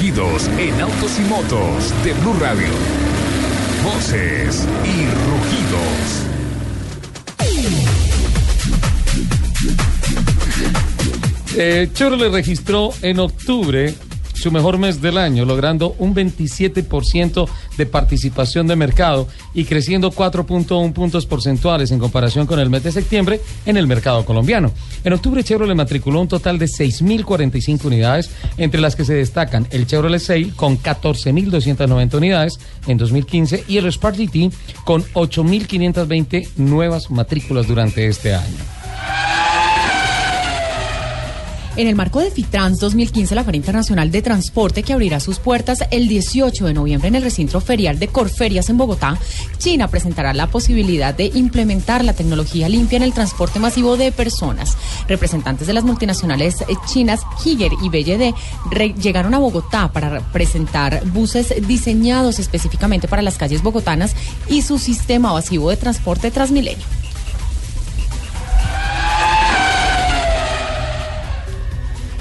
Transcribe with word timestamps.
rugidos 0.00 0.48
en 0.58 0.80
autos 0.80 1.18
y 1.18 1.22
motos 1.28 1.92
de 2.02 2.14
Blue 2.14 2.32
Radio. 2.40 2.68
Voces 3.84 4.66
y 4.82 5.04
rugidos. 5.28 6.26
Eh, 11.54 11.90
Chevrolet 11.92 12.32
registró 12.32 12.94
en 13.02 13.18
octubre 13.18 13.94
su 14.40 14.50
mejor 14.50 14.78
mes 14.78 15.00
del 15.00 15.18
año, 15.18 15.44
logrando 15.44 15.94
un 15.98 16.14
27% 16.14 17.48
de 17.76 17.86
participación 17.86 18.66
de 18.66 18.76
mercado 18.76 19.28
y 19.54 19.64
creciendo 19.64 20.10
4.1 20.10 20.92
puntos 20.92 21.26
porcentuales 21.26 21.90
en 21.90 21.98
comparación 21.98 22.46
con 22.46 22.58
el 22.58 22.70
mes 22.70 22.82
de 22.82 22.92
septiembre 22.92 23.40
en 23.66 23.76
el 23.76 23.86
mercado 23.86 24.24
colombiano. 24.24 24.72
En 25.04 25.12
octubre 25.12 25.44
Chevrolet 25.44 25.76
matriculó 25.76 26.20
un 26.20 26.28
total 26.28 26.58
de 26.58 26.66
6.045 26.66 27.84
unidades, 27.84 28.30
entre 28.56 28.80
las 28.80 28.96
que 28.96 29.04
se 29.04 29.14
destacan 29.14 29.66
el 29.70 29.86
Chevrolet 29.86 30.20
Sail 30.20 30.54
con 30.54 30.78
14.290 30.78 32.14
unidades 32.14 32.58
en 32.86 32.98
2015 32.98 33.64
y 33.68 33.76
el 33.76 33.86
Spark 33.92 34.16
GT 34.16 34.52
con 34.84 35.02
8.520 35.14 36.56
nuevas 36.56 37.10
matrículas 37.10 37.66
durante 37.66 38.06
este 38.06 38.34
año. 38.34 38.79
En 41.80 41.88
el 41.88 41.94
marco 41.94 42.20
de 42.20 42.30
FITRANS 42.30 42.78
2015, 42.78 43.34
la 43.34 43.42
Feria 43.42 43.56
Internacional 43.56 44.10
de 44.10 44.20
Transporte, 44.20 44.82
que 44.82 44.92
abrirá 44.92 45.18
sus 45.18 45.38
puertas 45.38 45.78
el 45.90 46.08
18 46.08 46.66
de 46.66 46.74
noviembre 46.74 47.08
en 47.08 47.14
el 47.14 47.22
recinto 47.22 47.58
ferial 47.62 47.98
de 47.98 48.08
Corferias 48.08 48.68
en 48.68 48.76
Bogotá, 48.76 49.18
China 49.56 49.88
presentará 49.88 50.34
la 50.34 50.46
posibilidad 50.48 51.14
de 51.14 51.30
implementar 51.32 52.04
la 52.04 52.12
tecnología 52.12 52.68
limpia 52.68 52.98
en 52.98 53.02
el 53.02 53.14
transporte 53.14 53.60
masivo 53.60 53.96
de 53.96 54.12
personas. 54.12 54.76
Representantes 55.08 55.66
de 55.66 55.72
las 55.72 55.84
multinacionales 55.84 56.56
chinas 56.84 57.22
Higer 57.46 57.72
y 57.82 57.88
BYD 57.88 58.34
llegaron 59.00 59.32
a 59.32 59.38
Bogotá 59.38 59.90
para 59.90 60.20
presentar 60.32 61.02
buses 61.06 61.66
diseñados 61.66 62.40
específicamente 62.40 63.08
para 63.08 63.22
las 63.22 63.38
calles 63.38 63.62
bogotanas 63.62 64.14
y 64.50 64.60
su 64.60 64.78
sistema 64.78 65.32
masivo 65.32 65.70
de 65.70 65.78
transporte 65.78 66.30
Transmilenio. 66.30 66.99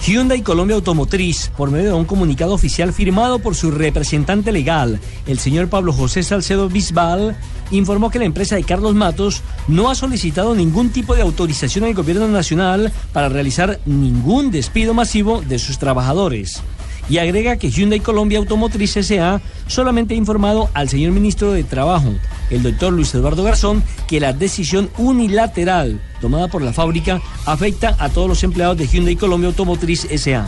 Hyundai 0.10 0.42
Colombia 0.42 0.76
Automotriz, 0.76 1.52
por 1.56 1.70
medio 1.70 1.90
de 1.90 1.94
un 1.94 2.06
comunicado 2.06 2.56
oficial 2.56 2.94
firmado 2.94 3.38
por 3.38 3.54
su 3.54 3.70
representante 3.70 4.52
legal, 4.52 5.00
el 5.28 5.38
señor 5.38 5.70
Pablo 5.70 5.94
José 5.94 6.24
Salcedo 6.24 6.68
Bisbal, 6.68 7.38
informó 7.70 8.10
que 8.10 8.18
la 8.18 8.26
empresa 8.26 8.56
de 8.56 8.64
Carlos 8.64 8.96
Matos 8.96 9.44
no 9.68 9.88
ha 9.88 9.94
solicitado 9.94 10.56
ningún 10.56 10.90
tipo 10.90 11.16
de 11.16 11.22
autorización 11.22 11.86
al 11.86 11.94
gobierno 11.94 12.28
nacional 12.28 12.92
para 13.14 13.30
realizar 13.30 13.80
ningún 13.86 14.50
despido 14.50 14.96
masivo 14.96 15.44
de 15.44 15.60
sus 15.60 15.78
trabajadores 15.78 16.64
y 17.08 17.20
agrega 17.20 17.58
que 17.58 17.70
Hyundai 17.70 18.00
Colombia 18.00 18.40
Automotriz 18.40 18.98
S.A. 18.98 19.42
solamente 19.68 20.16
ha 20.16 20.18
informado 20.18 20.70
al 20.74 20.90
señor 20.90 21.12
ministro 21.12 21.52
de 21.52 21.64
Trabajo, 21.64 22.14
el 22.50 22.64
doctor 22.64 22.94
Luis 22.94 23.14
Eduardo 23.14 23.44
Garzón, 23.44 23.84
que 24.08 24.20
la 24.20 24.34
decisión 24.34 24.90
unilateral 24.98 26.00
tomada 26.22 26.48
por 26.48 26.62
la 26.62 26.74
fábrica 26.74 27.22
afecta 27.46 27.96
a 28.00 28.10
todos 28.10 28.28
los 28.28 28.44
empleados 28.44 28.78
de 28.78 28.88
Hyundai 28.88 29.16
Colombia 29.16 29.48
Automotriz 29.48 30.06
S.A. 30.10 30.48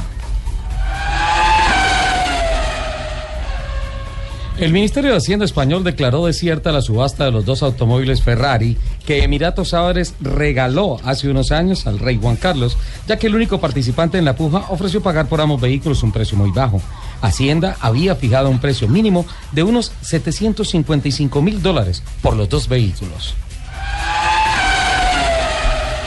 El 4.62 4.74
Ministerio 4.74 5.10
de 5.10 5.18
Hacienda 5.18 5.44
español 5.44 5.84
declaró 5.84 6.28
desierta 6.28 6.72
la 6.72 6.84
subasta 6.84 7.26
de 7.26 7.32
los 7.32 7.46
dos 7.46 7.64
automóviles 7.64 8.22
Ferrari 8.22 8.78
que 9.08 9.24
Emiratos 9.24 9.74
Árabes 9.74 10.14
regaló 10.20 11.00
hace 11.04 11.30
unos 11.30 11.52
años 11.52 11.88
al 11.88 11.98
rey 11.98 12.20
Juan 12.22 12.36
Carlos, 12.36 12.78
ya 13.08 13.18
que 13.18 13.26
el 13.26 13.34
único 13.34 13.60
participante 13.60 14.20
en 14.20 14.26
la 14.26 14.36
puja 14.36 14.66
ofreció 14.70 15.02
pagar 15.02 15.28
por 15.28 15.42
ambos 15.42 15.60
vehículos 15.60 16.04
un 16.04 16.12
precio 16.12 16.38
muy 16.38 16.52
bajo. 16.52 16.80
Hacienda 17.22 17.76
había 17.80 18.16
fijado 18.16 18.52
un 18.52 18.60
precio 18.60 18.88
mínimo 18.88 19.26
de 19.52 19.64
unos 19.64 19.94
755 20.02 21.42
mil 21.42 21.64
dólares 21.64 22.04
por 22.22 22.36
los 22.36 22.48
dos 22.48 22.70
vehículos. 22.70 23.34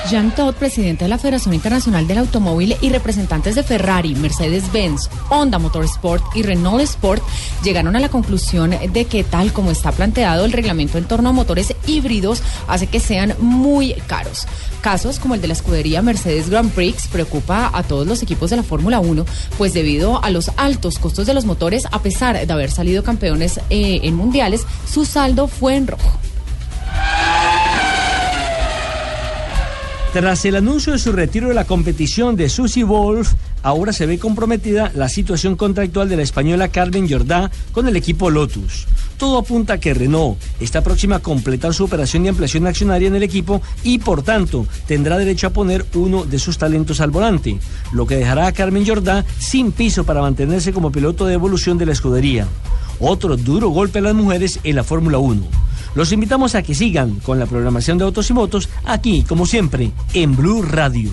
Jean 0.08 0.34
Todt, 0.34 0.56
presidente 0.56 1.04
de 1.04 1.08
la 1.08 1.18
Federación 1.18 1.54
Internacional 1.54 2.06
del 2.06 2.18
Automóvil 2.18 2.76
y 2.82 2.90
representantes 2.90 3.54
de 3.54 3.62
Ferrari, 3.62 4.14
Mercedes-Benz, 4.14 5.08
Honda 5.30 5.58
Motorsport 5.58 6.22
y 6.36 6.42
Renault 6.42 6.82
Sport 6.82 7.22
llegaron 7.62 7.96
a 7.96 8.00
la 8.00 8.10
conclusión 8.10 8.74
de 8.92 9.04
que 9.06 9.24
tal 9.24 9.52
como 9.52 9.70
está 9.70 9.92
planteado 9.92 10.44
el 10.44 10.52
reglamento 10.52 10.98
en 10.98 11.04
torno 11.04 11.30
a 11.30 11.32
motores 11.32 11.74
híbridos 11.86 12.42
hace 12.68 12.86
que 12.86 13.00
sean 13.00 13.34
muy 13.38 13.94
caros. 14.06 14.46
Casos 14.82 15.18
como 15.18 15.34
el 15.34 15.40
de 15.40 15.48
la 15.48 15.54
escudería 15.54 16.02
Mercedes 16.02 16.50
Grand 16.50 16.70
Prix 16.70 17.08
preocupa 17.08 17.70
a 17.72 17.82
todos 17.82 18.06
los 18.06 18.22
equipos 18.22 18.50
de 18.50 18.56
la 18.56 18.62
Fórmula 18.62 19.00
1, 19.00 19.24
pues 19.56 19.72
debido 19.72 20.22
a 20.22 20.30
los 20.30 20.50
altos 20.56 20.98
costos 20.98 21.26
de 21.26 21.32
los 21.32 21.46
motores, 21.46 21.86
a 21.90 22.02
pesar 22.02 22.46
de 22.46 22.52
haber 22.52 22.70
salido 22.70 23.02
campeones 23.02 23.58
eh, 23.70 24.00
en 24.02 24.14
mundiales, 24.14 24.66
su 24.86 25.06
saldo 25.06 25.48
fue 25.48 25.76
en 25.76 25.86
rojo. 25.86 26.23
Tras 30.14 30.44
el 30.44 30.54
anuncio 30.54 30.92
de 30.92 31.00
su 31.00 31.10
retiro 31.10 31.48
de 31.48 31.54
la 31.54 31.64
competición 31.64 32.36
de 32.36 32.48
Susie 32.48 32.84
Wolf, 32.84 33.32
ahora 33.64 33.92
se 33.92 34.06
ve 34.06 34.20
comprometida 34.20 34.92
la 34.94 35.08
situación 35.08 35.56
contractual 35.56 36.08
de 36.08 36.14
la 36.14 36.22
española 36.22 36.68
Carmen 36.68 37.10
Jordá 37.10 37.50
con 37.72 37.88
el 37.88 37.96
equipo 37.96 38.30
Lotus. 38.30 38.86
Todo 39.18 39.38
apunta 39.38 39.72
a 39.72 39.78
que 39.78 39.92
Renault 39.92 40.38
está 40.60 40.82
próxima 40.82 41.16
a 41.16 41.18
completar 41.18 41.74
su 41.74 41.82
operación 41.82 42.22
de 42.22 42.28
ampliación 42.28 42.64
accionaria 42.68 43.08
en 43.08 43.16
el 43.16 43.24
equipo 43.24 43.60
y 43.82 43.98
por 43.98 44.22
tanto 44.22 44.68
tendrá 44.86 45.18
derecho 45.18 45.48
a 45.48 45.52
poner 45.52 45.84
uno 45.94 46.24
de 46.24 46.38
sus 46.38 46.58
talentos 46.58 47.00
al 47.00 47.10
volante, 47.10 47.58
lo 47.90 48.06
que 48.06 48.14
dejará 48.14 48.46
a 48.46 48.52
Carmen 48.52 48.86
Jordá 48.86 49.24
sin 49.40 49.72
piso 49.72 50.04
para 50.04 50.20
mantenerse 50.20 50.72
como 50.72 50.92
piloto 50.92 51.26
de 51.26 51.34
evolución 51.34 51.76
de 51.76 51.86
la 51.86 51.92
escudería. 51.92 52.46
Otro 53.00 53.36
duro 53.36 53.68
golpe 53.68 53.98
a 53.98 54.02
las 54.02 54.14
mujeres 54.14 54.60
en 54.64 54.76
la 54.76 54.84
Fórmula 54.84 55.18
1. 55.18 55.42
Los 55.94 56.12
invitamos 56.12 56.54
a 56.54 56.62
que 56.62 56.74
sigan 56.74 57.20
con 57.20 57.38
la 57.38 57.46
programación 57.46 57.98
de 57.98 58.04
Autos 58.04 58.30
y 58.30 58.32
Motos 58.32 58.68
aquí, 58.84 59.22
como 59.22 59.46
siempre, 59.46 59.92
en 60.12 60.36
Blue 60.36 60.62
Radio. 60.62 61.10